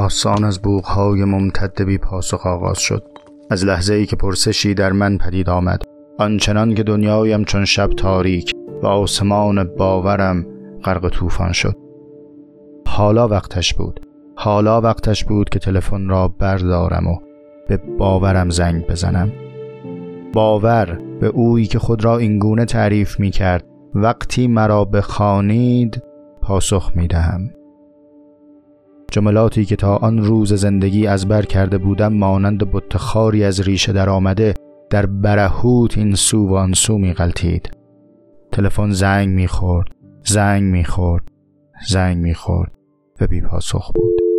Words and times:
داستان 0.00 0.44
از 0.44 0.62
بوغهای 0.62 1.24
ممتد 1.24 1.82
بی 1.82 1.98
پاسخ 1.98 2.46
آغاز 2.46 2.78
شد. 2.78 3.02
از 3.50 3.64
لحظه 3.64 3.94
ای 3.94 4.06
که 4.06 4.16
پرسشی 4.16 4.74
در 4.74 4.92
من 4.92 5.18
پدید 5.18 5.50
آمد. 5.50 5.82
آنچنان 6.18 6.74
که 6.74 6.82
دنیایم 6.82 7.44
چون 7.44 7.64
شب 7.64 7.90
تاریک 7.90 8.52
و 8.82 8.86
آسمان 8.86 9.64
باورم 9.64 10.46
غرق 10.84 11.08
طوفان 11.08 11.52
شد. 11.52 11.76
حالا 12.86 13.28
وقتش 13.28 13.74
بود. 13.74 14.00
حالا 14.36 14.80
وقتش 14.80 15.24
بود 15.24 15.48
که 15.48 15.58
تلفن 15.58 16.08
را 16.08 16.28
بردارم 16.28 17.06
و 17.06 17.16
به 17.68 17.76
باورم 17.76 18.50
زنگ 18.50 18.86
بزنم. 18.86 19.32
باور 20.32 20.98
به 21.20 21.26
اویی 21.26 21.66
که 21.66 21.78
خود 21.78 22.04
را 22.04 22.18
اینگونه 22.18 22.64
تعریف 22.64 23.20
می 23.20 23.30
کرد 23.30 23.64
وقتی 23.94 24.46
مرا 24.46 24.84
بخوانید 24.84 26.02
پاسخ 26.42 26.92
می 26.94 27.06
دهم 27.06 27.50
جملاتی 29.10 29.64
که 29.64 29.76
تا 29.76 29.96
آن 29.96 30.18
روز 30.18 30.52
زندگی 30.52 31.06
از 31.06 31.28
بر 31.28 31.42
کرده 31.42 31.78
بودم 31.78 32.12
مانند 32.12 32.72
بتخاری 32.72 33.44
از 33.44 33.60
ریشه 33.60 33.92
در 33.92 34.08
آمده 34.08 34.54
در 34.90 35.06
برهوت 35.06 35.98
این 35.98 36.14
سو 36.14 36.48
و 36.48 36.54
آن 36.54 36.72
سو 36.72 36.98
می 36.98 37.12
غلطید. 37.12 37.70
تلفن 38.52 38.90
زنگ 38.90 39.28
می‌خورد 39.28 39.88
زنگ 40.24 40.62
می‌خورد 40.62 41.24
زنگ 41.88 42.16
می‌خورد 42.16 42.72
و 43.20 43.26
بی 43.26 43.40
پاسخ 43.40 43.92
بود. 43.92 44.29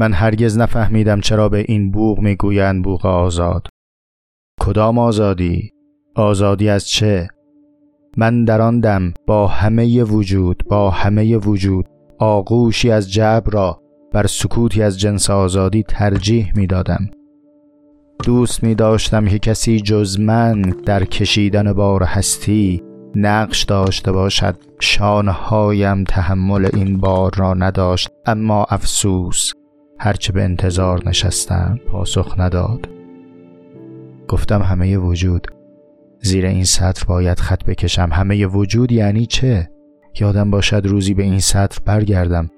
من 0.00 0.12
هرگز 0.12 0.58
نفهمیدم 0.58 1.20
چرا 1.20 1.48
به 1.48 1.64
این 1.68 1.90
بوغ 1.90 2.18
می‌گویند 2.18 2.84
بوغ 2.84 3.06
آزاد 3.06 3.68
کدام 4.60 4.98
آزادی؟ 4.98 5.70
آزادی 6.14 6.68
از 6.68 6.88
چه؟ 6.88 7.28
من 8.16 8.44
در 8.44 8.60
آن 8.60 8.80
دم 8.80 9.14
با 9.26 9.46
همه 9.46 10.02
وجود 10.02 10.62
با 10.68 10.90
همه 10.90 11.36
وجود 11.36 11.86
آغوشی 12.18 12.90
از 12.90 13.12
جبر 13.12 13.50
را 13.50 13.80
بر 14.12 14.26
سکوتی 14.26 14.82
از 14.82 15.00
جنس 15.00 15.30
آزادی 15.30 15.82
ترجیح 15.82 16.52
می 16.56 16.66
دادم. 16.66 17.10
دوست 18.24 18.62
می 18.62 18.74
داشتم 18.74 19.26
که 19.26 19.38
کسی 19.38 19.80
جز 19.80 20.20
من 20.20 20.62
در 20.62 21.04
کشیدن 21.04 21.72
بار 21.72 22.02
هستی 22.02 22.82
نقش 23.14 23.62
داشته 23.62 24.12
باشد 24.12 24.56
شانهایم 24.80 26.04
تحمل 26.04 26.68
این 26.74 26.98
بار 26.98 27.30
را 27.36 27.54
نداشت 27.54 28.08
اما 28.26 28.66
افسوس 28.70 29.52
هرچه 30.02 30.32
به 30.32 30.42
انتظار 30.42 31.08
نشستم 31.08 31.78
پاسخ 31.86 32.34
نداد. 32.38 32.88
گفتم 34.28 34.62
همه 34.62 34.96
وجود. 34.96 35.46
زیر 36.20 36.46
این 36.46 36.64
سطر 36.64 37.04
باید 37.04 37.40
خط 37.40 37.64
بکشم. 37.64 38.08
همه 38.12 38.46
وجود 38.46 38.92
یعنی 38.92 39.26
چه؟ 39.26 39.70
یادم 40.20 40.50
باشد 40.50 40.86
روزی 40.86 41.14
به 41.14 41.22
این 41.22 41.38
سطر 41.38 41.78
برگردم. 41.84 42.50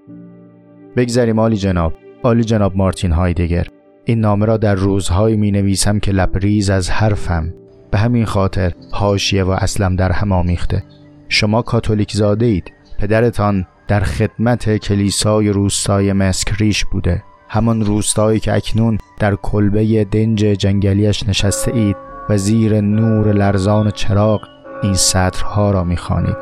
بگذریم 0.96 1.38
آلی 1.38 1.56
جناب. 1.56 1.94
آلی 2.22 2.44
جناب 2.44 2.76
مارتین 2.76 3.12
هایدگر. 3.12 3.66
این 4.04 4.20
نامه 4.20 4.46
را 4.46 4.56
در 4.56 4.74
روزهایی 4.74 5.36
می 5.36 5.50
نویسم 5.50 5.98
که 5.98 6.12
لبریز 6.12 6.70
از 6.70 6.90
حرفم. 6.90 7.54
به 7.90 7.98
همین 7.98 8.24
خاطر 8.24 8.72
حاشیه 8.92 9.44
و 9.44 9.50
اصلم 9.50 9.96
در 9.96 10.12
هم 10.12 10.32
آمیخته. 10.32 10.84
شما 11.28 11.62
کاتولیک 11.62 12.12
زاده 12.12 12.46
اید. 12.46 12.72
پدرتان 12.98 13.66
در 13.88 14.00
خدمت 14.00 14.76
کلیسای 14.76 15.48
روستای 15.48 16.12
مسکریش 16.12 16.84
بوده. 16.84 17.22
همان 17.54 17.84
روستایی 17.84 18.40
که 18.40 18.54
اکنون 18.54 18.98
در 19.18 19.34
کلبه 19.34 20.04
دنج 20.04 20.38
جنگلیش 20.38 21.28
نشسته 21.28 21.74
اید 21.74 21.96
و 22.28 22.36
زیر 22.36 22.80
نور 22.80 23.32
لرزان 23.32 23.90
چراغ 23.90 24.40
این 24.82 24.94
سطرها 24.94 25.70
را 25.70 25.84
می‌خوانید. 25.84 26.36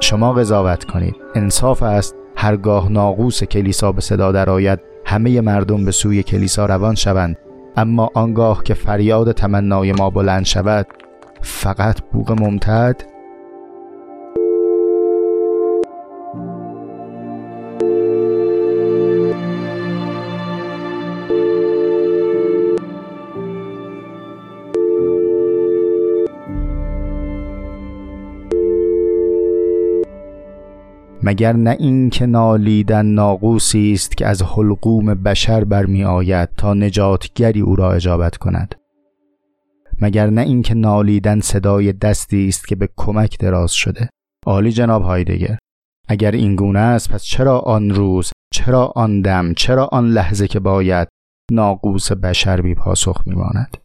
شما 0.00 0.32
قضاوت 0.32 0.84
کنید. 0.84 1.16
انصاف 1.34 1.82
است. 1.82 2.14
هرگاه 2.36 2.92
ناقوس 2.92 3.44
کلیسا 3.44 3.92
به 3.92 4.00
صدا 4.00 4.32
درآید 4.32 4.78
همه 5.04 5.40
مردم 5.40 5.84
به 5.84 5.90
سوی 5.90 6.22
کلیسا 6.22 6.66
روان 6.66 6.94
شوند. 6.94 7.36
اما 7.76 8.10
آنگاه 8.14 8.62
که 8.64 8.74
فریاد 8.74 9.32
تمنای 9.32 9.92
ما 9.92 10.10
بلند 10.10 10.44
شود 10.44 10.86
فقط 11.42 12.00
بوق 12.12 12.32
ممتد 12.42 13.15
مگر 31.26 31.52
نه 31.52 31.76
این 31.78 32.10
که 32.10 32.26
نالیدن 32.26 33.06
ناقوسی 33.06 33.92
است 33.92 34.16
که 34.16 34.26
از 34.26 34.42
حلقوم 34.42 35.14
بشر 35.14 35.64
برمی 35.64 36.04
آید 36.04 36.48
تا 36.56 36.74
نجاتگری 36.74 37.60
او 37.60 37.76
را 37.76 37.92
اجابت 37.92 38.36
کند؟ 38.36 38.74
مگر 40.00 40.30
نه 40.30 40.40
این 40.40 40.62
که 40.62 40.74
نالیدن 40.74 41.40
صدای 41.40 41.92
دستی 41.92 42.48
است 42.48 42.68
که 42.68 42.76
به 42.76 42.88
کمک 42.96 43.38
دراز 43.38 43.72
شده؟ 43.72 44.08
عالی 44.46 44.72
جناب 44.72 45.02
هایدگر 45.02 45.58
اگر 46.08 46.30
این 46.30 46.56
گونه 46.56 46.78
است 46.78 47.10
پس 47.10 47.24
چرا 47.24 47.58
آن 47.58 47.90
روز 47.90 48.30
چرا 48.54 48.86
آن 48.96 49.20
دم 49.20 49.54
چرا 49.54 49.88
آن 49.92 50.08
لحظه 50.08 50.48
که 50.48 50.60
باید 50.60 51.08
ناقوس 51.52 52.12
بشر 52.12 52.60
بی 52.60 52.74
پاسخ 52.74 53.22
میماند؟ 53.26 53.76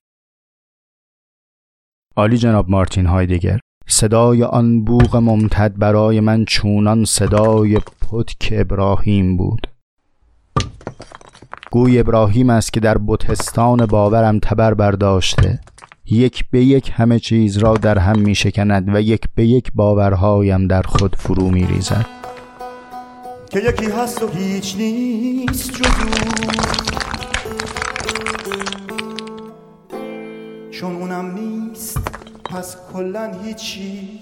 عالی 2.17 2.37
جناب 2.37 2.69
مارتین 2.69 3.05
هایدگر 3.05 3.59
صدای 3.91 4.43
آن 4.43 4.83
بوغ 4.83 5.15
ممتد 5.15 5.73
برای 5.77 6.19
من 6.19 6.45
چونان 6.45 7.05
صدای 7.05 7.79
پتک 7.79 8.49
ابراهیم 8.51 9.37
بود. 9.37 9.67
گوی 11.71 11.99
ابراهیم 11.99 12.49
است 12.49 12.73
که 12.73 12.79
در 12.79 12.97
بتستان 12.97 13.85
باورم 13.85 14.39
تبر 14.39 14.73
برداشته. 14.73 15.59
یک 16.05 16.45
به 16.51 16.63
یک 16.63 16.91
همه 16.93 17.19
چیز 17.19 17.57
را 17.57 17.73
در 17.73 17.97
هم 17.97 18.19
می 18.19 18.35
شکند 18.35 18.95
و 18.95 19.01
یک 19.01 19.21
به 19.35 19.45
یک 19.45 19.71
باورهایم 19.75 20.67
در 20.67 20.81
خود 20.81 21.15
فرو 21.15 21.49
می 21.49 21.65
ریزد. 21.65 22.05
که 23.49 23.59
یکی 23.59 23.85
هست 23.85 24.23
و 24.23 24.27
هیچ 24.27 24.75
نیست 24.77 25.71
چون 30.71 30.95
اونم 30.95 31.31
نیست 31.31 32.20
پس 32.51 32.75
کلا 32.93 33.31
هیچی 33.43 34.19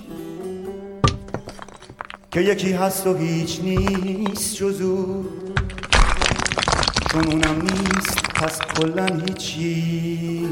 که 2.32 2.42
یکی 2.42 2.72
هست 2.72 3.08
و 3.08 3.14
هیچ 3.18 3.60
نیست 3.64 4.56
جزو. 4.56 5.24
چون 7.12 7.28
اونم 7.28 7.62
نیست 7.62 8.24
پس 8.36 8.60
کلا 8.62 9.06
هیچی 9.06 10.48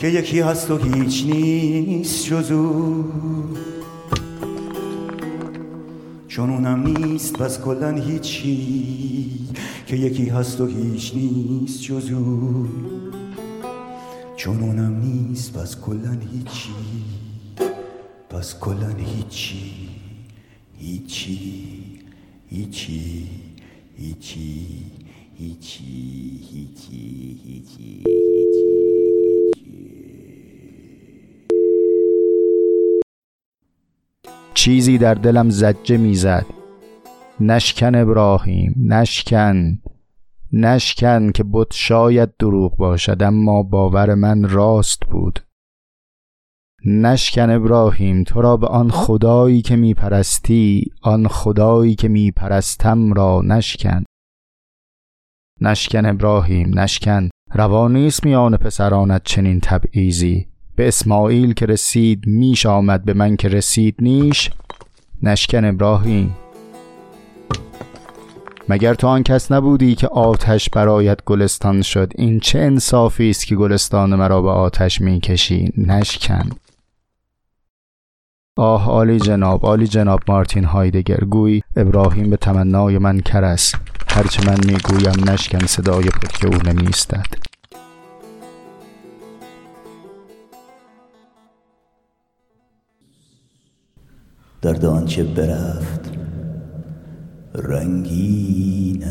که 0.00 0.08
یکی 0.08 0.40
هست 0.40 0.70
و 0.70 0.78
هیچ 0.78 1.26
نیست 1.26 2.26
جزو. 2.26 3.04
چون 6.28 6.50
اونم 6.50 6.86
نیست 6.86 7.32
پس 7.32 7.60
کلا 7.60 7.90
هیچی 7.90 9.30
که 9.86 9.96
یکی 9.96 10.28
هست 10.28 10.60
و 10.60 10.66
هیچ 10.66 11.14
نیست 11.14 11.82
جز 11.82 12.10
او 14.38 14.44
چون 14.44 14.60
اونم 14.62 15.00
نیست 15.00 15.58
پس 15.58 15.80
کلن 15.80 16.20
هیچی. 16.32 16.74
پس 18.30 18.58
کلن 18.58 18.96
هیچی. 18.98 19.88
هیچی. 20.78 22.00
هیچی. 22.50 23.26
هیچی. 23.96 24.66
هیچی. 25.38 26.40
هیچی. 26.52 27.40
هیچی. 27.44 28.04
چیزی 34.54 34.98
در 34.98 35.14
دلم 35.14 35.50
زجه 35.50 35.96
می‌زد. 35.96 36.46
نشکن 37.40 37.94
ابراهیم 37.94 38.74
نشکن. 38.78 39.78
نشکن 40.52 41.32
که 41.32 41.44
بت 41.52 41.66
شاید 41.72 42.36
دروغ 42.36 42.76
باشد 42.76 43.22
اما 43.22 43.62
باور 43.62 44.14
من 44.14 44.48
راست 44.48 45.00
بود. 45.10 45.40
نشکن 46.84 47.50
ابراهیم 47.50 48.24
تو 48.24 48.40
را 48.40 48.56
به 48.56 48.66
آن 48.66 48.90
خدایی 48.90 49.62
که 49.62 49.76
میپرستی 49.76 50.92
آن 51.02 51.28
خدایی 51.28 51.94
که 51.94 52.08
میپرستم 52.08 53.12
را 53.12 53.42
نشکن. 53.44 54.04
نشکن 55.60 56.06
ابراهیم 56.06 56.78
نشکن. 56.78 57.28
روا 57.54 57.88
نیست 57.88 58.24
میان 58.24 58.56
پسرانت 58.56 59.22
چنین 59.24 59.60
تبعیزی 59.60 60.46
به 60.76 60.88
اسماعیل 60.88 61.52
که 61.54 61.66
رسید 61.66 62.26
میش 62.26 62.66
آمد. 62.66 63.04
به 63.04 63.14
من 63.14 63.36
که 63.36 63.48
رسید 63.48 63.96
نیش. 63.98 64.50
نشکن 65.22 65.64
ابراهیم. 65.64 66.36
مگر 68.68 68.94
تو 68.94 69.06
آن 69.06 69.22
کس 69.22 69.52
نبودی 69.52 69.94
که 69.94 70.08
آتش 70.08 70.70
برایت 70.70 71.24
گلستان 71.24 71.82
شد؟ 71.82 72.12
این 72.14 72.40
چه 72.40 72.58
انصافی 72.58 73.30
است 73.30 73.46
که 73.46 73.56
گلستان 73.56 74.14
مرا 74.14 74.42
به 74.42 74.50
آتش 74.50 75.00
می‌کشی؟ 75.00 75.72
نشکن. 75.76 76.50
آه 78.56 78.86
عالی 78.86 79.20
جناب 79.20 79.66
عالی 79.66 79.86
جناب 79.86 80.20
مارتین 80.28 80.64
هایدگر 80.64 81.24
گوی 81.24 81.62
ابراهیم 81.76 82.30
به 82.30 82.36
تمنای 82.36 82.98
من 82.98 83.20
کرس 83.20 83.74
هرچه 84.08 84.46
من 84.46 84.58
می‌گویم 84.66 85.30
نشکن 85.30 85.66
صدای 85.66 86.04
پتک 86.04 86.44
او 86.44 86.72
نمیستد 86.72 87.26
درد 94.62 94.84
آنچه 94.84 95.24
برفت 95.24 96.07
رنگین 97.54 99.04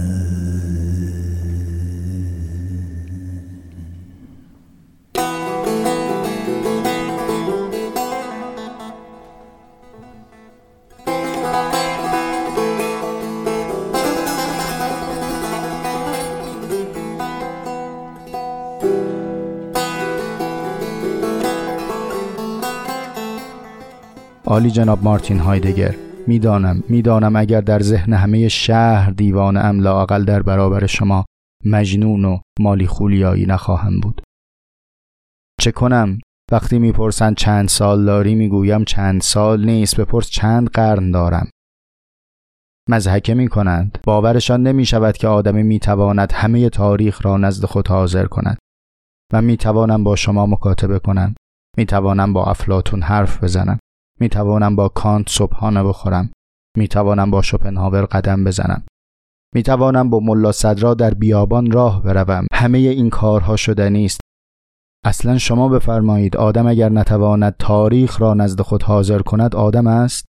عالی 24.46 24.72
جناب 24.72 25.04
مارتین 25.04 25.40
هایدگر 25.40 26.07
می‌دانم. 26.28 26.84
می‌دانم 26.90 27.36
اگر 27.36 27.62
در 27.62 27.80
ذهن 27.80 28.14
همه 28.14 28.48
شهر 28.48 29.12
دیوان 29.12 29.58
ام 29.58 29.80
لاقل 29.80 30.26
در 30.26 30.42
برابر 30.42 30.86
شما 30.86 31.26
مجنون 31.66 32.26
و 32.26 32.40
مالی 32.60 32.88
خولیایی 32.88 33.46
نخواهم 33.46 34.00
بود. 34.00 34.22
چه 35.62 35.72
کنم؟ 35.72 36.20
وقتی 36.52 36.80
می‌پرسند 36.80 37.36
چند 37.36 37.68
سال 37.68 38.06
داری 38.06 38.36
می‌گویم 38.36 38.84
چند 38.84 39.22
سال 39.22 39.66
نیست. 39.66 40.02
بپرس 40.02 40.30
چند 40.30 40.70
قرن 40.70 41.12
دارم. 41.12 41.50
مزحکه 42.90 43.34
می 43.34 43.48
کنند 43.48 43.98
باورشان 44.04 44.64
نمی 44.64 44.86
شود 44.86 45.18
که 45.18 45.28
آدمی 45.28 45.64
می 45.64 45.80
تواند 45.80 46.32
همه 46.32 46.70
تاریخ 46.70 47.26
را 47.26 47.38
نزد 47.38 47.66
خود 47.66 47.88
حاضر 47.88 48.26
کند. 48.26 48.58
من 49.34 49.44
می 49.44 49.58
توانم 49.58 50.04
با 50.04 50.16
شما 50.16 50.46
مکاتبه 50.46 51.00
کنم. 51.00 51.36
می 51.78 51.86
توانم 51.86 52.34
با 52.34 52.46
افلاتون 52.46 53.02
حرف 53.02 53.44
بزنم. 53.44 53.80
می 54.20 54.30
توانم 54.30 54.76
با 54.76 54.90
کانت 54.90 55.30
صبحانه 55.30 55.84
بخورم. 55.84 56.32
می 56.78 56.88
توانم 56.88 57.32
با 57.32 57.42
شوپنهاور 57.42 58.06
قدم 58.06 58.44
بزنم. 58.44 58.84
می 59.56 59.64
توانم 59.64 60.10
با 60.10 60.20
ملا 60.20 60.52
صدرا 60.52 60.94
در 60.94 61.14
بیابان 61.14 61.72
راه 61.72 62.04
بروم. 62.04 62.48
همه 62.54 62.78
این 62.78 63.10
کارها 63.10 63.56
شدنی 63.56 64.06
است 64.06 64.22
اصلا 65.06 65.38
شما 65.38 65.70
بفرمایید 65.70 66.38
آدم 66.38 66.68
اگر 66.68 66.90
نتواند 66.90 67.56
تاریخ 67.60 68.22
را 68.22 68.34
نزد 68.34 68.62
خود 68.62 68.84
حاضر 68.84 69.20
کند 69.20 69.56
آدم 69.56 69.88
است؟ 69.88 70.26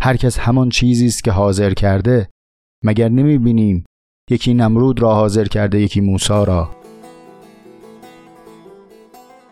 هر 0.00 0.16
کس 0.16 0.38
همان 0.38 0.68
چیزی 0.68 1.06
است 1.06 1.24
که 1.24 1.30
حاضر 1.30 1.74
کرده. 1.74 2.28
مگر 2.84 3.08
نمی 3.08 3.38
بینیم 3.38 3.84
یکی 4.30 4.54
نمرود 4.54 5.02
را 5.02 5.14
حاضر 5.14 5.44
کرده 5.44 5.80
یکی 5.80 6.00
موسی 6.00 6.44
را؟ 6.46 6.75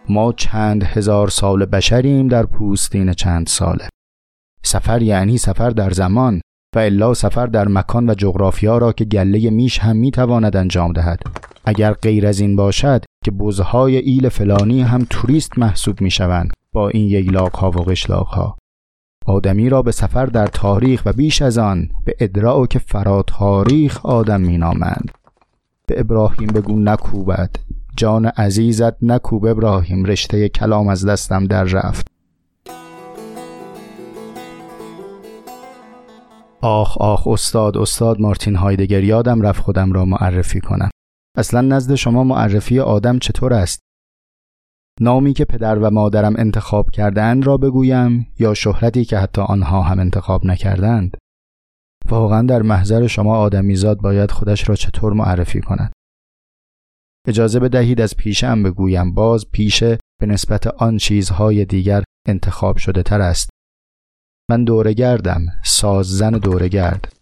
ما 0.08 0.32
چند 0.32 0.82
هزار 0.82 1.28
سال 1.28 1.64
بشریم 1.64 2.28
در 2.28 2.46
پوستین 2.46 3.12
چند 3.12 3.46
ساله. 3.46 3.88
سفر 4.62 5.02
یعنی 5.02 5.38
سفر 5.38 5.70
در 5.70 5.90
زمان 5.90 6.40
و 6.76 6.78
الا 6.78 7.14
سفر 7.14 7.46
در 7.46 7.68
مکان 7.68 8.10
و 8.10 8.14
جغرافیا 8.14 8.78
را 8.78 8.92
که 8.92 9.04
گله 9.04 9.50
میش 9.50 9.78
هم 9.78 9.96
می‌تواند 9.96 10.56
انجام 10.56 10.92
دهد. 10.92 11.20
اگر 11.64 11.92
غیر 11.92 12.26
از 12.26 12.40
این 12.40 12.56
باشد 12.56 13.04
که 13.24 13.30
بزهای 13.30 13.96
ایل 13.96 14.28
فلانی 14.28 14.82
هم 14.82 15.06
توریست 15.10 15.58
محسوب 15.58 16.00
می‌شوند 16.00 16.52
با 16.72 16.88
این 16.88 17.08
ییلاق 17.08 17.56
ها 17.56 17.70
و 17.70 17.74
قشلاق 17.74 18.26
ها 18.26 18.56
آدمی 19.26 19.68
را 19.68 19.82
به 19.82 19.92
سفر 19.92 20.26
در 20.26 20.46
تاریخ 20.46 21.02
و 21.06 21.12
بیش 21.12 21.42
از 21.42 21.58
آن 21.58 21.88
به 22.04 22.16
ادراک 22.20 22.78
فرا 22.78 23.22
تاریخ 23.22 24.06
آدم 24.06 24.40
مینامند. 24.40 25.10
به 25.86 26.00
ابراهیم 26.00 26.46
بگو 26.46 26.80
نکوبد. 26.80 27.50
جان 27.96 28.26
عزیزت 28.26 29.02
نکوب 29.02 29.46
ابراهیم 29.46 30.04
رشته 30.04 30.48
کلام 30.48 30.88
از 30.88 31.06
دستم 31.06 31.44
در 31.44 31.64
رفت. 31.64 32.06
آخ 36.60 36.98
آخ 36.98 37.26
استاد 37.26 37.76
استاد 37.76 38.20
مارتین 38.20 38.56
هایدگر 38.56 39.04
یادم 39.04 39.42
رفت 39.42 39.62
خودم 39.62 39.92
را 39.92 40.04
معرفی 40.04 40.60
کنم. 40.60 40.90
اصلا 41.36 41.60
نزد 41.60 41.94
شما 41.94 42.24
معرفی 42.24 42.80
آدم 42.80 43.18
چطور 43.18 43.52
است؟ 43.52 43.80
نامی 45.00 45.32
که 45.32 45.44
پدر 45.44 45.78
و 45.78 45.90
مادرم 45.90 46.34
انتخاب 46.38 46.90
کردند 46.90 47.46
را 47.46 47.56
بگویم 47.56 48.26
یا 48.38 48.54
شهرتی 48.54 49.04
که 49.04 49.18
حتی 49.18 49.40
آنها 49.40 49.82
هم 49.82 49.98
انتخاب 49.98 50.46
نکردند؟ 50.46 51.16
واقعا 52.08 52.42
در 52.42 52.62
محضر 52.62 53.06
شما 53.06 53.36
آدمیزاد 53.36 54.00
باید 54.00 54.30
خودش 54.30 54.68
را 54.68 54.74
چطور 54.74 55.12
معرفی 55.12 55.60
کند؟ 55.60 55.92
اجازه 57.26 57.60
بدهید 57.60 58.00
از 58.00 58.16
پیشم 58.16 58.62
بگویم 58.62 59.14
باز 59.14 59.50
پیشه 59.52 59.98
به 60.20 60.26
نسبت 60.26 60.66
آن 60.66 60.96
چیزهای 60.96 61.64
دیگر 61.64 62.04
انتخاب 62.28 62.76
شده 62.76 63.02
تر 63.02 63.20
است. 63.20 63.50
من 64.50 64.64
دورگردم 64.64 65.46
ساززن 65.64 66.30
دورگرد 66.30 67.12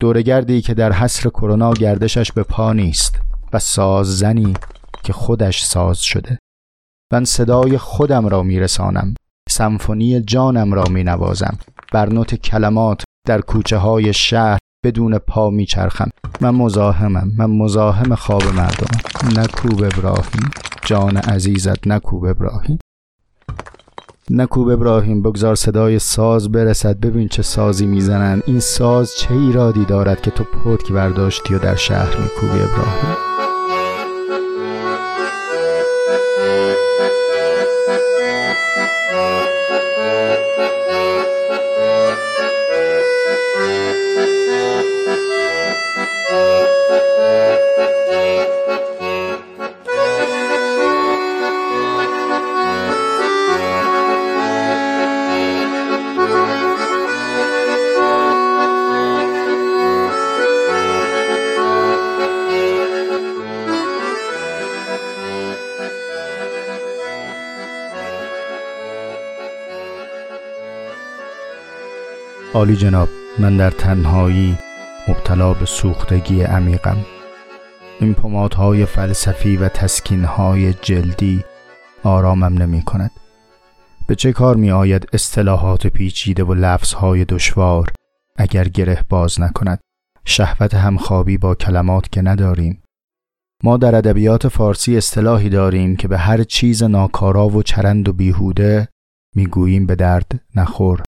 دورگردی 0.00 0.60
که 0.60 0.74
در 0.74 0.92
حصر 0.92 1.30
کرونا 1.30 1.72
گردشش 1.72 2.32
به 2.32 2.42
پا 2.42 2.72
نیست 2.72 3.20
و 3.52 3.58
ساززنی 3.58 4.54
که 5.02 5.12
خودش 5.12 5.64
ساز 5.64 5.98
شده. 5.98 6.38
من 7.12 7.24
صدای 7.24 7.78
خودم 7.78 8.28
را 8.28 8.42
میرسانم 8.42 9.14
سمفونی 9.48 10.20
جانم 10.20 10.74
را 10.74 10.84
می 10.84 11.04
نوازم 11.04 11.58
بر 11.92 12.08
نوت 12.08 12.34
کلمات 12.34 13.04
در 13.26 13.40
کوچه 13.40 13.76
های 13.76 14.12
شهر 14.12 14.58
بدون 14.84 15.18
پا 15.18 15.50
میچرخم. 15.50 16.10
من 16.40 16.50
مزاحمم. 16.50 17.32
من 17.38 17.50
مزاحم 17.50 18.14
خواب 18.14 18.42
مردمم 18.44 19.40
نکوب 19.40 19.84
ابراهیم. 19.84 20.50
جان 20.84 21.16
عزیزت 21.16 21.86
نکوب 21.86 22.24
ابراهیم. 22.24 22.78
نکوب 24.30 24.68
ابراهیم. 24.68 25.22
بگذار 25.22 25.54
صدای 25.54 25.98
ساز 25.98 26.52
برسد. 26.52 27.00
ببین 27.00 27.28
چه 27.28 27.42
سازی 27.42 27.86
می‌زنن. 27.86 28.42
این 28.46 28.60
ساز 28.60 29.14
چه 29.16 29.34
ایرادی 29.34 29.84
دارد 29.84 30.22
که 30.22 30.30
تو 30.30 30.44
پتک 30.44 30.92
برداشتی 30.92 31.54
و 31.54 31.58
در 31.58 31.76
شهر 31.76 32.16
میکوبی 32.16 32.62
ابراهیم؟ 32.62 33.16
عالی 72.62 72.76
جناب 72.76 73.08
من 73.38 73.56
در 73.56 73.70
تنهایی 73.70 74.58
مبتلا 75.08 75.54
به 75.54 75.66
سوختگی 75.66 76.42
عمیقم. 76.42 76.96
این 78.00 78.14
پمادهای 78.14 78.86
فلسفی 78.86 79.56
و 79.56 79.68
تسکینهای 79.68 80.72
جلدی 80.72 81.44
آرامم 82.02 82.62
نمی 82.62 82.82
کند 82.82 83.10
به 84.08 84.14
چه 84.14 84.32
کار 84.32 84.56
می 84.56 84.70
آید 84.70 85.08
اصطلاحات 85.12 85.86
پیچیده 85.86 86.44
و 86.44 86.54
لفظهای 86.54 87.24
دشوار 87.24 87.92
اگر 88.36 88.68
گره 88.68 89.04
باز 89.08 89.40
نکند؟ 89.40 89.80
شهوت 90.24 90.74
همخوابی 90.74 91.38
با 91.38 91.54
کلمات 91.54 92.12
که 92.12 92.22
نداریم. 92.22 92.82
ما 93.64 93.76
در 93.76 93.94
ادبیات 93.94 94.48
فارسی 94.48 94.96
اصطلاحی 94.96 95.48
داریم 95.48 95.96
که 95.96 96.08
به 96.08 96.18
هر 96.18 96.42
چیز 96.42 96.82
ناکارا 96.82 97.48
و 97.48 97.62
چرند 97.62 98.08
و 98.08 98.12
بیهوده 98.12 98.88
می‌گوییم 99.34 99.86
به 99.86 99.94
درد 99.94 100.40
نخور. 100.56 101.02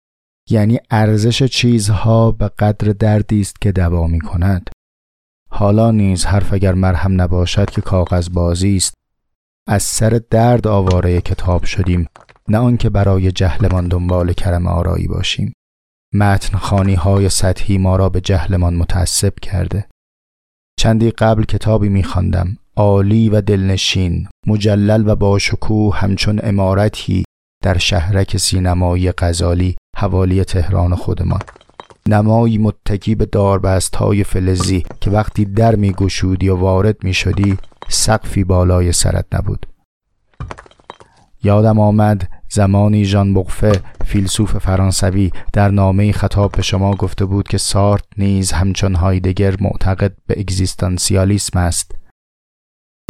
یعنی 0.52 0.80
ارزش 0.90 1.44
چیزها 1.44 2.32
به 2.32 2.48
قدر 2.48 2.92
دردی 2.92 3.42
است 3.42 3.62
که 3.62 3.72
دوا 3.72 4.08
می 4.08 4.20
کند. 4.20 4.70
حالا 5.50 5.92
نیز 5.92 6.26
حرف 6.26 6.54
اگر 6.54 6.74
مرهم 6.74 7.22
نباشد 7.22 7.70
که 7.70 7.82
کاغذ 7.82 8.30
بازی 8.30 8.78
است. 8.78 8.94
از 9.68 9.84
سر 9.84 10.22
درد 10.30 10.68
آواره 10.68 11.22
کتاب 11.22 11.64
شدیم 11.64 12.08
نه 12.48 12.58
آنکه 12.58 12.90
برای 12.90 13.32
جهلمان 13.32 13.88
دنبال 13.88 14.34
کرم 14.34 14.68
آرایی 14.68 15.08
باشیم. 15.08 15.54
متن 16.14 16.58
خانی 16.58 16.94
های 16.94 17.30
سطحی 17.30 17.78
ما 17.78 17.96
را 17.96 18.10
به 18.10 18.22
جهلمان 18.22 18.74
متعصب 18.76 19.34
کرده. 19.42 19.88
چندی 20.80 21.12
قبل 21.12 21.44
کتابی 21.44 21.90
میخواندم 21.90 22.58
عالی 22.76 23.30
و 23.30 23.42
دلنشین 23.42 24.28
مجلل 24.48 25.10
و 25.10 25.16
با 25.16 25.40
شکوه 25.40 25.98
همچون 25.98 26.40
امارتی 26.44 27.24
در 27.64 27.78
شهرک 27.78 28.38
سینمایی 28.38 29.12
غزالی 29.12 29.76
حوالی 30.02 30.44
تهران 30.44 30.96
خودمان. 30.96 31.40
نمایی 32.08 32.58
متکی 32.58 33.16
به 33.16 33.26
داربست 33.26 33.96
های 33.96 34.24
فلزی 34.24 34.84
که 35.02 35.12
وقتی 35.12 35.46
در 35.46 35.76
می 35.76 35.92
گشودی 35.92 36.50
و 36.50 36.56
وارد 36.56 37.04
می 37.04 37.14
شدی 37.14 37.58
سقفی 37.90 38.44
بالای 38.44 38.92
سرت 38.92 39.26
نبود. 39.32 39.66
یادم 41.44 41.80
آمد 41.80 42.30
زمانی 42.50 43.06
ژان 43.06 43.34
بغفه 43.34 43.82
فیلسوف 44.06 44.58
فرانسوی 44.58 45.32
در 45.54 45.72
نامه 45.72 46.12
خطاب 46.12 46.52
به 46.52 46.62
شما 46.62 46.96
گفته 46.96 47.26
بود 47.26 47.48
که 47.48 47.58
سارت 47.58 48.04
نیز 48.18 48.52
همچون 48.52 48.96
هایدگر 48.96 49.56
معتقد 49.62 50.14
به 50.28 50.40
اگزیستانسیالیسم 50.40 51.60
است. 51.60 51.96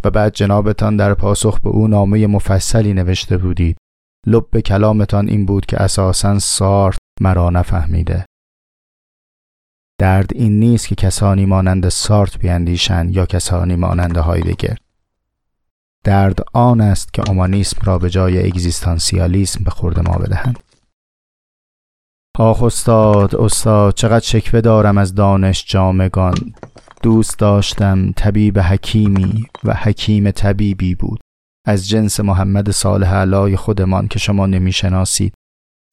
و 0.04 0.10
بعد 0.10 0.34
جنابتان 0.34 0.98
در 0.98 1.14
پاسخ 1.14 1.60
به 1.60 1.70
او 1.70 1.88
نامه 1.88 2.28
مفصلی 2.28 2.94
نوشته 2.94 3.38
بودید 3.38 3.81
لب 4.28 4.60
کلامتان 4.60 5.30
این 5.30 5.46
بود 5.46 5.66
که 5.66 5.82
اساسا 5.82 6.40
سارت 6.40 6.98
مرا 7.22 7.50
نفهمیده. 7.50 8.26
درد 10.00 10.32
این 10.36 10.60
نیست 10.60 10.88
که 10.88 10.96
کسانی 10.96 11.46
مانند 11.46 11.90
سارت 11.90 12.38
بیندیشند 12.38 13.16
یا 13.16 13.26
کسانی 13.26 13.76
مانند 13.76 14.18
هایدگر. 14.18 14.78
درد 16.04 16.40
آن 16.54 16.82
است 16.82 17.14
که 17.14 17.30
اومانیسم 17.30 17.82
را 17.84 17.98
به 17.98 18.10
جای 18.10 18.48
اگزیستانسیالیسم 18.48 19.64
به 19.64 19.72
خورد 19.72 20.10
ما 20.10 20.18
بدهند. 20.18 20.60
آخ 22.40 22.64
استاد 22.64 23.36
استاد 23.36 23.94
چقدر 23.94 24.26
شکوه 24.26 24.62
دارم 24.62 24.98
از 24.98 25.16
دانش 25.16 25.66
جامگان. 25.68 26.54
دوست 27.02 27.40
داشتم 27.40 28.12
طبیب 28.12 28.60
حکیمی 28.60 29.46
و 29.64 29.74
حکیم 29.74 30.32
طبیبی 30.32 30.96
بود. 30.96 31.20
از 31.66 31.90
جنس 31.90 32.20
محمد 32.20 32.72
صالح 32.72 33.14
علای 33.14 33.56
خودمان 33.56 34.08
که 34.08 34.20
شما 34.20 34.46
نمی‌شناسید. 34.46 35.34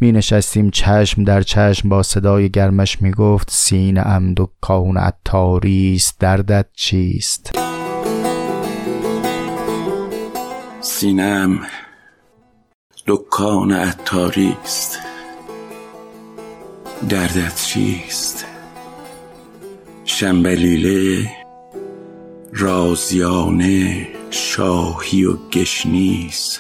می 0.01 0.13
نشستیم 0.13 0.71
چشم 0.71 1.25
در 1.25 1.43
چشم 1.43 1.89
با 1.89 2.03
صدای 2.03 2.51
گرمش 2.51 3.03
می 3.03 3.11
گفت 3.11 3.51
سین 3.51 3.99
عمد 3.99 4.41
و 4.41 4.53
کون 4.63 4.97
عطاریست 4.97 6.21
دردت 6.21 6.67
چیست؟ 6.73 7.59
سینم 10.81 11.61
دکان 13.07 13.73
عطاری 13.73 14.57
است. 14.65 14.99
دردت 17.09 17.65
چیست؟ 17.65 18.47
شنبلیله 20.05 21.31
رازیانه. 22.53 24.18
شاهی 24.31 25.25
و 25.25 25.37
گشنیز 25.37 26.59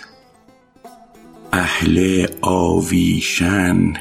اهل 1.52 2.26
آویشن 2.40 3.92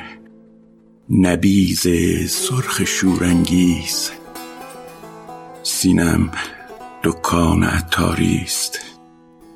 نبیز 1.09 1.87
سرخ 2.29 2.83
شورانگیز. 2.85 4.11
سینم 5.63 6.31
دکان 7.03 7.63
عطاری 7.63 8.41
است 8.43 8.79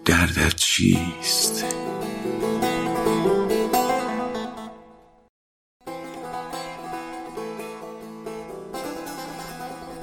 دردت 0.05 0.55
چیست؟ 0.55 1.65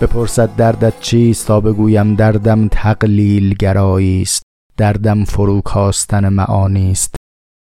بپرسد 0.00 0.56
دردت 0.56 1.00
چیست 1.00 1.46
تا 1.46 1.60
بگویم 1.60 2.14
دردم 2.14 2.68
تقلیل 2.68 3.54
گرایی 3.54 4.22
است. 4.22 4.42
دردم 4.76 5.24
فروکاستن 5.24 6.28
معانی 6.28 6.90
است. 6.90 7.14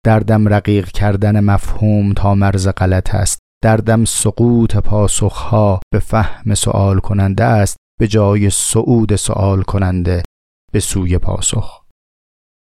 دردم 0.04 0.48
رقیق 0.48 0.88
کردن 0.88 1.40
مفهوم 1.40 2.12
تا 2.12 2.34
مرز 2.34 2.68
غلط 2.68 3.14
است. 3.14 3.38
دردم 3.62 4.04
سقوط 4.04 4.76
پاسخها 4.76 5.80
به 5.92 5.98
فهم 5.98 6.54
سوال 6.54 6.98
کننده 6.98 7.44
است. 7.44 7.76
به 8.00 8.08
جای 8.08 8.50
صعود 8.50 9.16
سوال 9.16 9.62
کننده 9.62 10.22
به 10.72 10.80
سوی 10.80 11.18
پاسخ. 11.18 11.82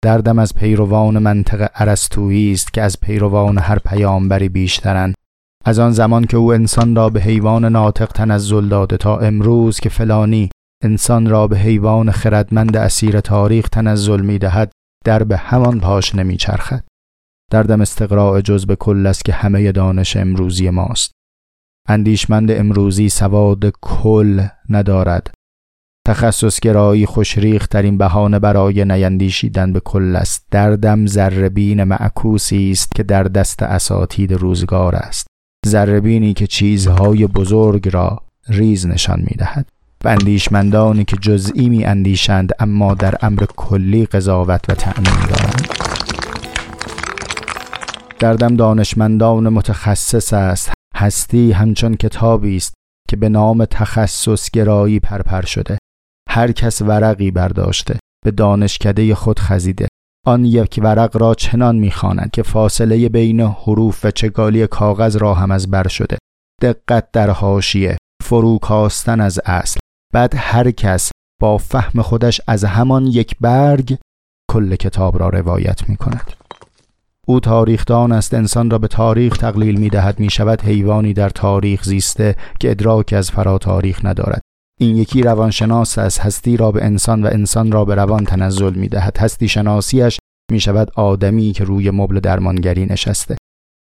دردم 0.04 0.38
از 0.38 0.54
پیروان 0.54 1.18
منطق 1.18 1.68
ارسطویی 1.74 2.52
است 2.52 2.72
که 2.72 2.82
از 2.82 3.00
پیروان 3.00 3.58
هر 3.58 3.78
پیامبری 3.78 4.48
بیشترند 4.48 5.14
از 5.64 5.78
آن 5.78 5.92
زمان 5.92 6.24
که 6.24 6.36
او 6.36 6.52
انسان 6.52 6.96
را 6.96 7.10
به 7.10 7.20
حیوان 7.20 7.64
ناطق 7.64 8.06
تنزل 8.06 8.68
داده 8.68 8.96
تا 8.96 9.18
امروز 9.18 9.80
که 9.80 9.88
فلانی 9.88 10.50
انسان 10.82 11.28
را 11.30 11.46
به 11.46 11.58
حیوان 11.58 12.10
خردمند 12.10 12.76
اسیر 12.76 13.20
تاریخ 13.20 13.68
تنزل 13.68 14.20
می 14.20 14.38
دهد 14.38 14.72
در 15.04 15.24
به 15.24 15.36
همان 15.36 15.80
پاش 15.80 16.14
نمی 16.14 16.36
چرخد. 16.36 16.84
دردم 17.50 17.80
استقراع 17.80 18.40
جز 18.40 18.66
به 18.66 18.76
کل 18.76 19.06
است 19.06 19.24
که 19.24 19.32
همه 19.32 19.72
دانش 19.72 20.16
امروزی 20.16 20.70
ماست. 20.70 21.12
اندیشمند 21.88 22.50
امروزی 22.50 23.08
سواد 23.08 23.72
کل 23.82 24.46
ندارد 24.68 25.34
تخصص 26.06 26.60
گرایی 26.60 27.06
خوشریخ 27.06 27.66
ترین 27.66 27.98
بهانه 27.98 28.38
برای 28.38 28.84
نیندیشیدن 28.84 29.72
به 29.72 29.80
کل 29.80 30.16
است 30.16 30.46
دردم 30.50 31.06
ذربین 31.06 31.84
معکوسی 31.84 32.70
است 32.70 32.92
که 32.94 33.02
در 33.02 33.22
دست 33.22 33.62
اساتید 33.62 34.32
روزگار 34.32 34.94
است 34.94 35.26
ذربینی 35.66 36.34
که 36.34 36.46
چیزهای 36.46 37.26
بزرگ 37.26 37.88
را 37.88 38.22
ریز 38.48 38.86
نشان 38.86 39.20
می 39.20 39.36
دهد 39.38 39.66
و 40.04 40.08
اندیشمندانی 40.08 41.04
که 41.04 41.16
جزئی 41.16 41.68
می 41.68 41.84
اندیشند 41.84 42.52
اما 42.58 42.94
در 42.94 43.14
امر 43.22 43.44
کلی 43.56 44.06
قضاوت 44.06 44.70
و 44.70 44.74
تأمین 44.74 45.26
دارند. 45.28 45.68
دردم 48.18 48.56
دانشمندان 48.56 49.48
متخصص 49.48 50.32
است. 50.32 50.72
هستی 50.96 51.52
همچون 51.52 51.94
کتابی 51.94 52.56
است 52.56 52.74
که 53.08 53.16
به 53.16 53.28
نام 53.28 53.64
تخصص 53.64 54.50
گرایی 54.50 55.00
پرپر 55.00 55.42
شده. 55.42 55.78
هر 56.28 56.52
کس 56.52 56.82
ورقی 56.82 57.30
برداشته 57.30 57.98
به 58.24 58.30
دانشکده 58.30 59.14
خود 59.14 59.38
خزیده. 59.38 59.88
آن 60.24 60.44
یک 60.44 60.80
ورق 60.82 61.16
را 61.16 61.34
چنان 61.34 61.76
می‌خواند 61.76 62.30
که 62.30 62.42
فاصله 62.42 63.08
بین 63.08 63.40
حروف 63.40 64.04
و 64.04 64.10
چگالی 64.10 64.66
کاغذ 64.66 65.16
را 65.16 65.34
هم 65.34 65.50
از 65.50 65.70
بر 65.70 65.88
شده. 65.88 66.18
دقت 66.62 67.10
در 67.12 67.30
حاشیه. 67.30 67.96
فروکاستن 68.22 69.20
از 69.20 69.40
اصل. 69.44 69.80
بعد 70.12 70.34
هر 70.36 70.70
کس 70.70 71.10
با 71.40 71.58
فهم 71.58 72.02
خودش 72.02 72.40
از 72.46 72.64
همان 72.64 73.06
یک 73.06 73.36
برگ 73.40 73.96
کل 74.52 74.76
کتاب 74.76 75.18
را 75.18 75.28
روایت 75.28 75.88
می 75.88 75.96
کند 75.96 76.32
او 77.26 77.40
تاریخدان 77.40 78.12
است 78.12 78.34
انسان 78.34 78.70
را 78.70 78.78
به 78.78 78.88
تاریخ 78.88 79.36
تقلیل 79.36 79.80
می 79.80 79.88
دهد 79.88 80.20
می 80.20 80.30
شود 80.30 80.62
حیوانی 80.62 81.12
در 81.12 81.28
تاریخ 81.28 81.84
زیسته 81.84 82.36
که 82.60 82.70
ادراک 82.70 83.12
از 83.12 83.30
فرا 83.30 83.58
تاریخ 83.58 84.04
ندارد. 84.04 84.42
این 84.80 84.96
یکی 84.96 85.22
روانشناس 85.22 85.98
است 85.98 86.20
هستی 86.20 86.56
را 86.56 86.72
به 86.72 86.84
انسان 86.84 87.22
و 87.22 87.26
انسان 87.32 87.72
را 87.72 87.84
به 87.84 87.94
روان 87.94 88.24
تنزل 88.24 88.74
می 88.74 88.88
دهد 88.88 89.18
هستی 89.18 89.48
شناسیش 89.48 90.18
می 90.50 90.60
شود 90.60 90.90
آدمی 90.96 91.52
که 91.52 91.64
روی 91.64 91.90
مبل 91.90 92.20
درمانگری 92.20 92.86
نشسته. 92.86 93.36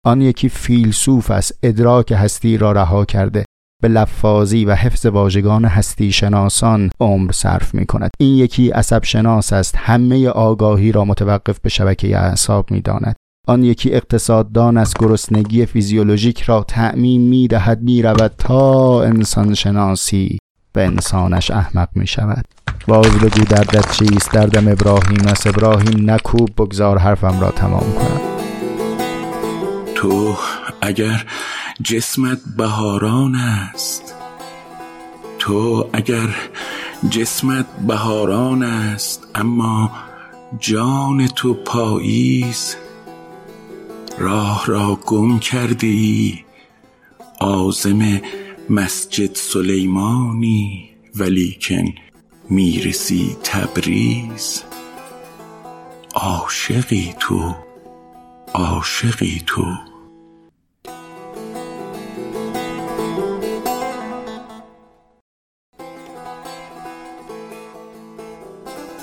آن 0.06 0.20
یکی 0.20 0.48
فیلسوف 0.48 1.30
است 1.30 1.58
ادراک 1.62 2.12
هستی 2.16 2.56
را 2.56 2.72
رها 2.72 3.04
کرده. 3.04 3.44
به 3.82 3.88
لفاظی 3.88 4.64
و 4.64 4.74
حفظ 4.74 5.06
واژگان 5.06 5.64
هستی 5.64 6.12
شناسان 6.12 6.90
عمر 7.00 7.32
صرف 7.32 7.74
می 7.74 7.86
کند 7.86 8.10
این 8.18 8.38
یکی 8.38 8.70
عصب 8.70 9.04
شناس 9.04 9.52
است 9.52 9.74
همه 9.76 10.28
آگاهی 10.28 10.92
را 10.92 11.04
متوقف 11.04 11.60
به 11.60 11.68
شبکه 11.68 12.18
اعصاب 12.18 12.70
می 12.70 12.80
داند 12.80 13.16
آن 13.48 13.62
یکی 13.62 13.92
اقتصاددان 13.92 14.76
از 14.76 14.94
گرسنگی 14.98 15.66
فیزیولوژیک 15.66 16.42
را 16.42 16.62
تعمیم 16.62 17.20
می 17.20 17.48
دهد 17.48 17.82
می 17.82 18.02
رود 18.02 18.34
تا 18.38 19.02
انسان 19.02 19.54
شناسی 19.54 20.38
به 20.78 20.86
انسانش 20.86 21.50
احمق 21.50 21.88
می 21.94 22.06
شود 22.06 22.44
باز 22.88 23.06
بگو 23.06 23.44
دردت 23.44 23.92
چیست؟ 23.92 24.32
دردم 24.32 24.68
ابراهیم 24.68 25.26
است. 25.26 25.46
ابراهیم 25.46 26.10
نکوب 26.10 26.50
بگذار 26.58 26.98
حرفم 26.98 27.40
را 27.40 27.50
تمام 27.50 27.92
کنم. 27.92 28.20
تو 29.94 30.36
اگر 30.80 31.24
جسمت 31.82 32.38
بهاران 32.56 33.34
است 33.34 34.14
تو 35.38 35.88
اگر 35.92 36.28
جسمت 37.10 37.66
بهاران 37.86 38.62
است 38.62 39.26
اما 39.34 39.90
جان 40.58 41.26
تو 41.26 41.54
پاییز 41.54 42.76
راه 44.18 44.64
را 44.66 44.98
گم 45.06 45.38
کردی 45.38 46.44
آزم 47.40 48.20
مسجد 48.70 49.34
سلیمانی 49.34 50.90
ولیکن 51.14 51.94
می‌رسی 52.50 53.36
تبریز. 53.44 54.62
عاشقی 56.14 57.14
تو 57.20 57.54
عاشقی 58.54 59.42
تو. 59.46 59.87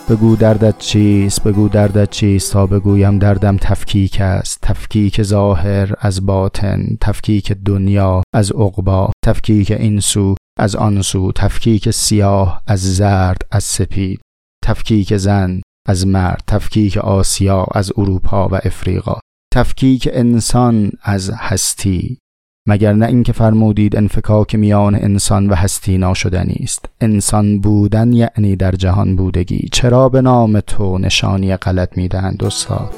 بگو 0.10 0.36
دردت 0.36 0.78
چیست 0.78 1.44
بگو 1.44 1.70
دردت 1.70 2.10
چیست 2.10 2.54
تا 2.54 2.68
بگویم 2.68 3.20
دردم 3.20 3.58
تفکیک 3.58 4.22
است. 4.22 4.60
تفکیک 4.62 5.24
ظاهر 5.24 5.94
از 6.00 6.26
باطن 6.26 6.98
تفکیک 7.02 7.52
دنیا 7.52 8.24
از 8.36 8.52
عقبا 8.52 9.12
تفکیک 9.26 9.72
این 9.72 10.00
سو 10.00 10.36
از 10.60 10.76
آن 10.76 11.02
سو 11.02 11.32
تفکیک 11.32 11.92
سیاه 11.92 12.62
از 12.68 12.96
زرد 12.96 13.42
از 13.52 13.64
سپید 13.64 14.22
تفکیک 14.66 15.18
زن 15.18 15.62
از 15.88 16.08
مرد 16.08 16.44
تفکیک 16.48 16.98
آسیا 16.98 17.66
از 17.72 17.92
اروپا 17.98 18.48
و 18.48 18.56
افریقا 18.56 19.20
تفکیک 19.54 20.10
انسان 20.12 20.92
از 21.02 21.30
هستی. 21.30 22.18
مگر 22.68 22.94
نه 22.94 23.06
اینکه 23.06 23.34
فرمودید 23.34 23.96
انفکاک 23.96 24.56
میان 24.56 24.96
انسان 24.96 25.50
و 25.50 25.56
هستی 25.56 25.98
ناشدنی 25.98 26.60
است. 26.64 26.86
انسان 27.02 27.60
بودن 27.60 28.14
یعنی 28.14 28.56
در 28.56 28.72
جهان 28.72 29.16
بودگی. 29.16 29.70
چرا 29.72 30.10
به 30.10 30.22
نام 30.22 30.60
تو 30.60 30.98
نشانی 30.98 31.56
غلط 31.56 31.98
می‌دهند 31.98 32.44
استاد؟ 32.44 32.94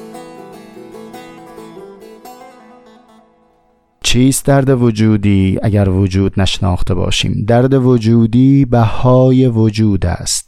چیست 4.04 4.46
درد 4.46 4.70
وجودی 4.70 5.60
اگر 5.64 5.90
وجود 5.90 6.40
نشناخته 6.40 6.94
باشیم؟ 6.94 7.46
درد 7.48 7.74
وجودی 7.74 8.66
بهای 8.66 9.48
وجود 9.48 10.06
است. 10.06 10.48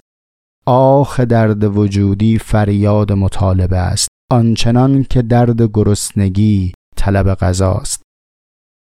آخ 0.65 1.19
درد 1.19 1.77
وجودی 1.77 2.37
فریاد 2.37 3.11
مطالبه 3.11 3.77
است. 3.77 4.07
آنچنان 4.31 5.03
که 5.03 5.21
درد 5.21 5.61
گرسنگی 5.61 6.73
طلب 6.95 7.33
غذاست. 7.33 7.98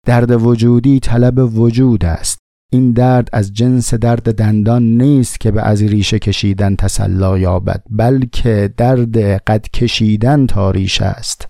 درد 0.09 0.31
وجودی 0.31 1.00
طلب 1.00 1.59
وجود 1.59 2.05
است. 2.05 2.38
این 2.73 2.93
درد 2.93 3.28
از 3.32 3.52
جنس 3.52 3.95
درد 3.95 4.35
دندان 4.35 4.82
نیست 4.82 5.41
که 5.41 5.50
به 5.50 5.63
از 5.63 5.82
ریشه 5.82 6.19
کشیدن 6.19 6.76
تسلا 6.76 7.39
یابد 7.39 7.82
بلکه 7.91 8.75
درد 8.76 9.19
قد 9.19 9.67
کشیدن 9.69 10.47
تا 10.47 10.71
ریشه 10.71 11.04
است. 11.04 11.49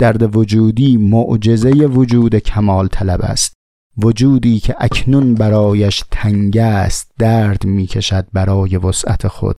درد 0.00 0.36
وجودی 0.36 0.96
معجزه 0.96 1.70
وجود 1.70 2.34
کمال 2.34 2.88
طلب 2.88 3.20
است. 3.22 3.52
وجودی 3.98 4.58
که 4.58 4.76
اکنون 4.78 5.34
برایش 5.34 6.04
تنگ 6.10 6.56
است 6.56 7.10
درد 7.18 7.64
می 7.64 7.86
کشد 7.86 8.26
برای 8.32 8.76
وسعت 8.76 9.28
خود. 9.28 9.56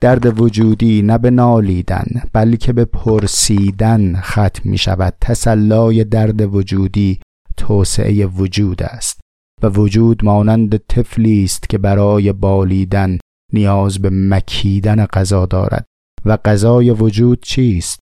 درد 0.00 0.40
وجودی 0.40 1.02
نه 1.02 1.18
به 1.18 1.30
نالیدن 1.30 2.06
بلکه 2.32 2.72
به 2.72 2.84
پرسیدن 2.84 4.20
ختم 4.20 4.70
می 4.70 4.78
شود 4.78 5.14
تسلای 5.20 6.04
درد 6.04 6.54
وجودی 6.54 7.20
توسعه 7.56 8.26
وجود 8.26 8.82
است 8.82 9.20
و 9.62 9.68
وجود 9.68 10.24
مانند 10.24 10.76
طفلی 10.76 11.44
است 11.44 11.68
که 11.68 11.78
برای 11.78 12.32
بالیدن 12.32 13.18
نیاز 13.52 13.98
به 13.98 14.10
مکیدن 14.12 15.06
غذا 15.06 15.46
دارد. 15.46 15.86
و 16.24 16.36
غذای 16.36 16.90
وجود 16.90 17.42
چیست؟ 17.42 18.00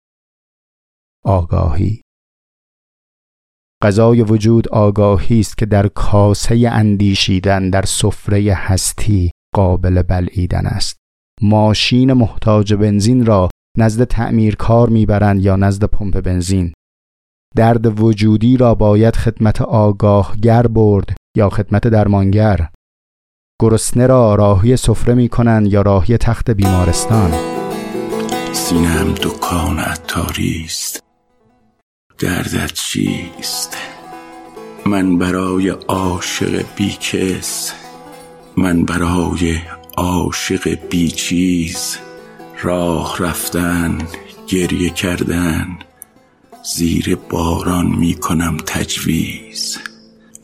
آگاهی. 1.25 2.01
غذای 3.83 4.23
وجود 4.23 4.69
آگاهی 4.69 5.41
است 5.41 5.59
که 5.59 5.67
در 5.67 5.89
کاسه 5.89 6.69
اندیشیدن 6.73 7.71
در 7.71 7.83
سفره 7.83 8.55
هستی 8.55 9.31
قابل 9.55 10.03
بلعیدن 10.03 10.67
است. 10.67 11.04
ماشین 11.43 12.13
محتاج 12.13 12.75
بنزین 12.75 13.27
را 13.27 13.49
نزد 13.79 14.05
تعمیرکار 14.05 14.89
می‌برند 14.89 15.45
یا 15.45 15.57
نزد 15.57 15.85
پمپ 15.85 16.21
بنزین. 16.21 16.73
درد 17.57 18.01
وجودی 18.01 18.57
را 18.57 18.75
باید 18.75 19.17
خدمت 19.17 19.63
آگاهگر 19.63 20.67
برد 20.67 21.17
یا 21.37 21.49
خدمت 21.49 21.89
درمانگر. 21.89 22.69
گرسنه 23.63 24.07
را 24.07 24.35
راهی 24.35 24.77
سفره 24.77 25.15
می 25.15 25.29
کنند 25.29 25.73
یا 25.73 25.83
راهی 25.83 26.19
تخت 26.19 26.51
بیمارستان. 26.51 27.31
سینم 28.53 29.15
دکان 29.15 29.79
عطاری 29.79 30.63
است. 30.65 31.01
دردت 32.19 32.73
چیست؟ 32.73 33.77
من 34.87 35.19
برای 35.19 35.69
عاشق 35.69 36.65
بیکس. 36.77 37.73
من 38.57 38.85
برای 38.85 39.57
عاشق 39.97 40.79
بیچیز 40.91 41.99
راه 42.63 43.17
رفتن 43.19 43.99
گریه 44.49 44.91
کردن 44.91 45.79
زیر 46.75 47.17
باران 47.17 47.87
می 47.87 48.15
کنم 48.15 48.57
تجویز. 48.67 49.79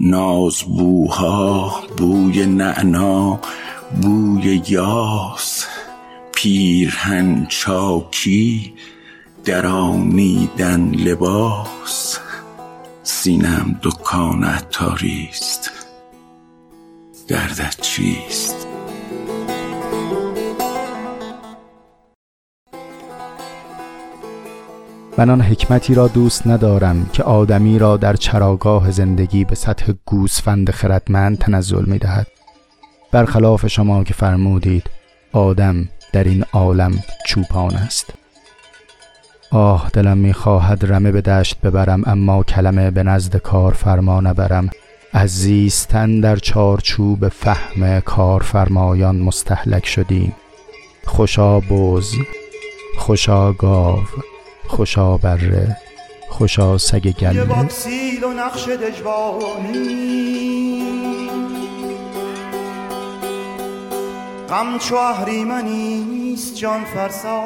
ناز 0.01 0.63
بوها 0.63 1.83
بوی 1.97 2.47
نعنا 2.47 3.41
بوی 4.03 4.63
یاس 4.69 5.67
پیرهن 6.35 7.47
چاکی 7.49 8.73
درانیدن 9.45 10.91
لباس. 10.95 12.19
سینم 13.03 13.81
دکان 13.83 14.45
عطاری 14.45 15.29
است 15.31 15.71
دردت 17.29 17.81
چیست؟ 17.81 18.50
من 25.19 25.31
آن 25.31 25.41
حکمتی 25.41 25.95
را 25.95 26.09
دوست 26.09 26.47
ندارم 26.47 27.11
که 27.13 27.23
آدمی 27.23 27.79
را 27.79 27.97
در 27.97 28.17
چراگاه 28.17 28.91
زندگی 28.91 29.45
به 29.45 29.55
سطح 29.55 29.93
گوسفند 30.07 30.71
خردمند 30.71 31.39
تنزل 31.39 31.85
می 31.85 31.99
دهد 31.99 32.27
برخلاف 33.13 33.67
شما 33.67 34.05
که 34.05 34.15
فرمودید 34.15 34.91
آدم 35.33 35.89
در 36.13 36.25
این 36.25 36.45
عالم 36.53 36.93
چوپان 37.27 37.75
است. 37.75 38.15
آه 39.51 39.91
دلم 39.93 40.19
می‌خواهد 40.19 40.93
رمه 40.93 41.13
به 41.13 41.21
دشت 41.21 41.61
ببرم 41.61 42.03
اما 42.07 42.43
کلمه 42.43 42.91
به 42.91 43.03
نزد 43.03 43.37
کار 43.37 43.73
فرما 43.73 44.21
نبرم. 44.21 44.71
از 45.13 45.31
زیستن 45.31 46.21
در 46.21 46.37
چارچوب 46.37 47.29
فهم 47.29 48.01
کارفرمایان 48.01 49.19
مستحلک 49.19 49.87
شدیم. 49.87 50.35
خوشا 51.05 51.61
بز 51.61 52.15
خوشا 52.99 53.53
گاو. 53.53 53.99
خوشا 54.71 55.17
بره 55.17 55.77
خوشا 56.29 56.79
سگ 56.79 57.13
گله. 57.13 57.35
یه 57.35 57.45
و 58.25 58.33
نقش 58.33 58.69
دجوانی 58.69 60.01
غم 64.49 64.79
چو 64.79 64.97
اهریمنیست 64.97 66.57
جان 66.57 66.85
فرسا. 66.85 67.41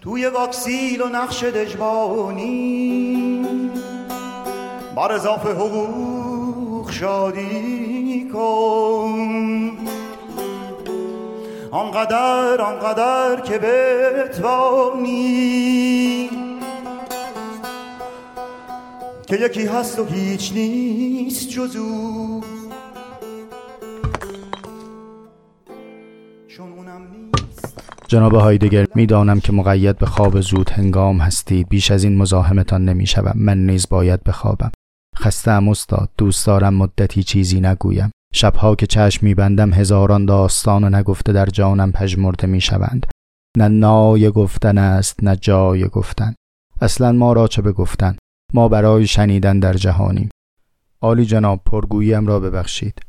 توی 0.00 0.26
واکسیل 0.26 1.02
و 1.02 1.08
نقش 1.08 1.44
دجوانی 1.44 2.54
بر 4.96 5.12
اضافه 5.12 5.48
حقوق 5.48 6.90
شادی 6.90 8.30
کن. 8.32 9.83
آنقدر 11.74 12.60
آنقدر 12.60 13.40
که 13.40 13.58
بتوانی. 13.58 15.10
که 19.26 19.36
یکی 19.36 19.66
هست 19.66 19.98
و 19.98 20.04
هیچ 20.04 20.52
نیست 20.52 21.48
جزو. 21.48 22.40
جناب 28.08 28.34
هایدگر 28.34 28.86
می‌دانم 28.94 29.40
که 29.40 29.52
مقید 29.52 29.98
به 29.98 30.06
خواب 30.06 30.40
زود 30.40 30.70
هنگام 30.70 31.18
هستید 31.18 31.68
بیش 31.68 31.90
از 31.90 32.04
این 32.04 32.18
مزاحمتان 32.18 32.84
نمی 32.84 33.06
شوم 33.06 33.32
من 33.34 33.66
نیز 33.66 33.88
باید 33.88 34.24
بخوابم. 34.24 34.70
خسته 35.18 35.50
ام 35.50 35.68
استاد. 35.68 36.10
دوست 36.18 36.46
دارم 36.46 36.74
مدتی 36.74 37.22
چیزی 37.22 37.60
نگویم. 37.60 38.10
شبها 38.36 38.74
که 38.74 38.86
چشم 38.86 39.26
میبندم 39.26 39.72
هزاران 39.72 40.26
داستان 40.26 40.84
و 40.84 40.90
نگفته 40.90 41.32
در 41.32 41.46
جانم 41.46 41.92
پژمرده 41.92 42.46
می‌شوند. 42.46 43.06
نه 43.56 43.68
نای 43.68 44.30
گفتن 44.30 44.78
است 44.78 45.24
نه 45.24 45.36
جای 45.36 45.88
گفتن. 45.88 46.34
اصلا 46.80 47.12
ما 47.12 47.32
را 47.32 47.48
چه 47.48 47.62
بگفتن؟ 47.62 48.16
ما 48.54 48.68
برای 48.68 49.06
شنیدن 49.06 49.58
در 49.58 49.72
جهانیم. 49.72 50.28
عالی 51.02 51.24
جناب 51.24 51.60
پرگوییم 51.66 52.26
را 52.26 52.40
ببخشید. 52.40 53.00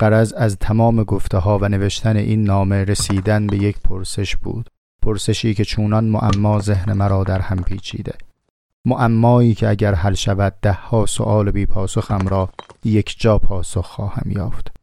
قرض 0.00 0.32
از 0.32 0.56
تمام 0.56 1.02
گفته 1.02 1.38
ها 1.38 1.58
و 1.58 1.68
نوشتن 1.68 2.16
این 2.16 2.44
نامه 2.44 2.84
رسیدن 2.84 3.46
به 3.46 3.56
یک 3.56 3.78
پرسش 3.78 4.36
بود. 4.36 4.70
پرسشی 5.02 5.54
که 5.54 5.64
چونان 5.64 6.04
معما 6.04 6.60
ذهن 6.60 6.92
مرا 6.92 7.24
در 7.24 7.40
هم 7.40 7.62
پیچیده. 7.62 8.14
معمایی 8.86 9.54
که 9.54 9.68
اگر 9.68 9.94
حل 9.94 10.14
شود 10.14 10.54
ده 10.62 10.72
ها 10.72 11.06
سؤال 11.06 11.50
بی 11.50 11.66
پاسخم 11.66 12.28
را 12.28 12.50
یک 12.84 13.16
جا 13.18 13.38
پاسخ 13.38 13.86
خواهم 13.86 14.30
یافت. 14.30 14.76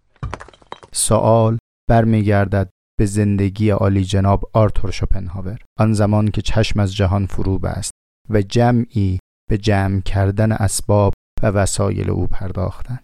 سوال 0.91 1.57
برمیگردد 1.89 2.69
به 2.99 3.05
زندگی 3.05 3.69
عالی 3.69 4.03
جناب 4.03 4.49
آرتور 4.53 4.91
شوپنهاور. 4.91 5.59
آن 5.79 5.93
زمان 5.93 6.27
که 6.27 6.41
چشم 6.41 6.79
از 6.79 6.95
جهان 6.95 7.25
فرو 7.25 7.59
بست 7.59 7.91
و 8.29 8.41
جمعی 8.41 9.19
به 9.49 9.57
جمع 9.57 10.01
کردن 10.01 10.51
اسباب 10.51 11.13
و 11.43 11.47
وسایل 11.47 12.09
او 12.09 12.27
پرداختند. 12.27 13.03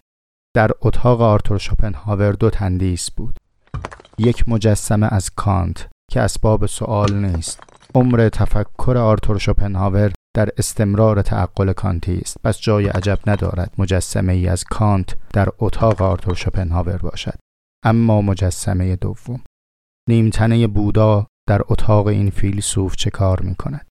در 0.56 0.70
اتاق 0.80 1.20
آرتور 1.20 1.58
شوپنهاور 1.58 2.32
دو 2.32 2.50
تندیس 2.50 3.10
بود. 3.10 3.36
یک 4.18 4.48
مجسمه 4.48 5.08
از 5.10 5.30
کانت 5.30 5.88
که 6.10 6.20
اسباب 6.20 6.66
سوال 6.66 7.14
نیست. 7.14 7.60
عمر 7.94 8.28
تفکر 8.28 8.98
آرتور 8.98 9.38
شوپنهاور 9.38 10.12
در 10.36 10.48
استمرار 10.58 11.22
تعقل 11.22 11.72
کانتی 11.72 12.18
است. 12.18 12.36
پس 12.44 12.60
جای 12.60 12.88
عجب 12.88 13.18
ندارد 13.26 13.74
مجسمه 13.78 14.32
ای 14.32 14.48
از 14.48 14.64
کانت 14.64 15.16
در 15.32 15.48
اتاق 15.58 16.02
آرتور 16.02 16.34
شوپنهاور 16.34 16.96
باشد. 16.96 17.38
اما 17.84 18.22
مجسمه 18.22 18.96
دوم. 18.96 19.42
نیمتنه 20.08 20.66
بودا 20.66 21.26
در 21.48 21.62
اتاق 21.68 22.06
این 22.06 22.30
فیلسوف 22.30 22.96
چه 22.96 23.10
کار 23.10 23.40
می 23.40 23.54
کند؟ 23.54 23.86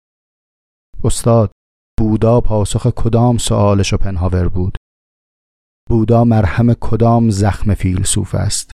استاد 1.04 1.52
بودا 1.98 2.40
پاسخ 2.40 2.86
کدام 2.96 3.38
سؤال 3.38 3.82
شوپنهاور 3.82 4.48
بود؟ 4.48 4.76
بودا 5.88 6.24
مرهم 6.24 6.74
کدام 6.74 7.30
زخم 7.30 7.74
فیلسوف 7.74 8.34
است؟ 8.34 8.70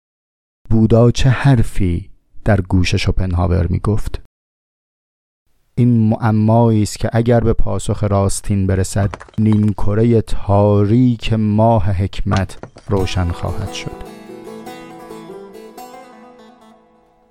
بودا 0.70 1.12
چه 1.12 1.30
حرفی 1.30 2.12
در 2.46 2.62
گوش 2.62 2.96
شوپنهاور 2.96 3.68
می 3.68 3.80
گفت 3.80 4.25
این 5.78 6.10
معمایی 6.10 6.84
است 6.84 7.00
که 7.00 7.10
اگر 7.14 7.40
به 7.40 7.54
پاسخ 7.54 8.04
راستین 8.04 8.68
برسد 8.68 9.10
نیم 9.38 9.74
کره 9.74 10.22
تاریک 10.22 11.34
ماه 11.34 11.92
حکمت 11.92 12.58
روشن 12.90 13.28
خواهد 13.32 13.74
شد. 13.74 13.92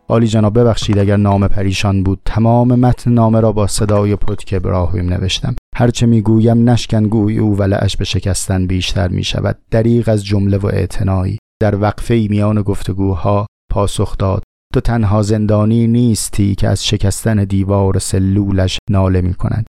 عالی 0.08 0.26
جناب 0.26 0.58
ببخشید 0.58 0.98
اگر 0.98 1.16
نام 1.16 1.48
پریشان 1.48 2.02
بود. 2.02 2.20
تمام 2.24 2.74
متن 2.74 3.10
نامه 3.10 3.40
را 3.40 3.52
با 3.52 3.66
صدای 3.66 4.16
پتک 4.16 4.54
ابراهیم 4.56 5.12
نوشتم. 5.12 5.56
هرچه 5.76 6.06
می‌گویم 6.06 6.70
نشکن 6.70 7.02
گوی 7.02 7.38
او 7.38 7.58
ولعش 7.58 7.96
به 7.96 8.04
شکستن 8.04 8.66
بیشتر 8.66 9.08
می 9.08 9.24
شود 9.24 9.58
دریغ 9.70 10.08
از 10.08 10.24
جمله 10.24 10.56
و 10.56 10.66
اعتنایی. 10.66 11.38
در 11.60 11.80
وقفه 11.80 12.26
میان 12.30 12.62
گفتگوها 12.62 13.46
پاسخ 13.70 14.18
داد. 14.18 14.42
تو 14.74 14.80
تنها 14.80 15.22
زندانی 15.22 15.86
نیستی 15.86 16.54
که 16.54 16.68
از 16.68 16.86
شکستن 16.86 17.44
دیوار 17.44 17.98
سلولش 17.98 18.78
ناله 18.90 19.20
می 19.20 19.34
کند. 19.34 19.66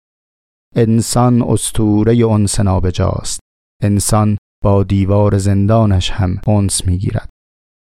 انسان 0.76 1.42
استوره 1.42 2.28
انس 2.28 2.60
نابجاست. 2.60 3.40
انسان 3.82 4.38
با 4.64 4.84
دیوار 4.84 5.38
زندانش 5.38 6.12
هم 6.12 6.42
انس 6.48 6.88
می 6.88 6.98
گیرد. 6.98 7.30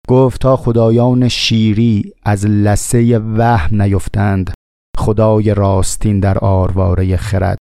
گفت 0.09 0.41
تا 0.41 0.57
خدایان 0.57 1.29
شیری 1.29 2.13
از 2.23 2.47
لسه 2.47 3.19
وهم 3.19 3.83
نیفتند 3.83 4.55
خدای 4.97 5.55
راستین 5.55 6.21
در 6.21 6.39
آرواره 6.39 7.17
خرد 7.17 7.59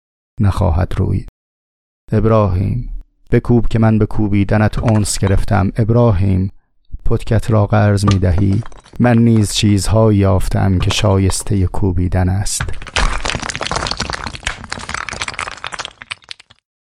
نخواهد 0.40 0.94
روی 0.96 1.26
ابراهیم 2.12 3.02
بکوب 3.30 3.66
که 3.66 3.78
من 3.78 3.98
به 3.98 4.06
کوبیدنت 4.06 4.78
اونس 4.78 5.18
گرفتم. 5.18 5.72
ابراهیم 5.76 6.50
پتکت 7.06 7.50
را 7.50 7.66
قرض 7.66 8.04
می 8.04 8.18
دهی 8.18 8.62
من 9.00 9.18
نیز 9.18 9.52
چیزهایی 9.52 10.18
یافتم 10.18 10.78
که 10.78 10.90
شایسته 10.90 11.66
کوبیدن 11.66 12.28
است. 12.28 12.62